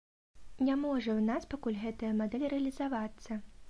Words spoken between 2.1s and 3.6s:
мадэль рэалізавацца.